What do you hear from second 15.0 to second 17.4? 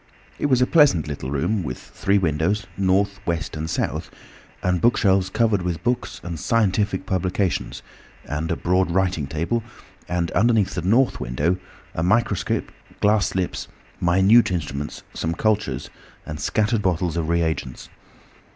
some cultures, and scattered bottles of